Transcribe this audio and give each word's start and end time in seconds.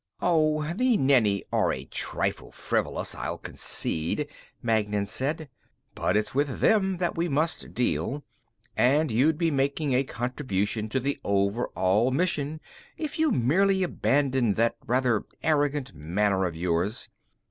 "Oh, 0.19 0.63
the 0.73 0.97
Nenni 0.97 1.43
are 1.53 1.71
a 1.71 1.85
trifle 1.85 2.51
frivolous, 2.51 3.13
I'll 3.13 3.37
concede," 3.37 4.27
Magnan 4.59 5.05
said. 5.05 5.47
"But 5.93 6.17
it's 6.17 6.33
with 6.33 6.59
them 6.59 6.97
that 6.97 7.15
we 7.15 7.29
must 7.29 7.75
deal. 7.75 8.23
And 8.75 9.11
you'd 9.11 9.37
be 9.37 9.51
making 9.51 9.93
a 9.93 10.03
contribution 10.03 10.89
to 10.89 10.99
the 10.99 11.19
overall 11.23 12.09
mission 12.09 12.61
if 12.97 13.19
you 13.19 13.29
merely 13.29 13.83
abandoned 13.83 14.55
that 14.55 14.75
rather 14.87 15.23
arrogant 15.43 15.93
manner 15.93 16.45
of 16.47 16.55
yours." 16.55 17.07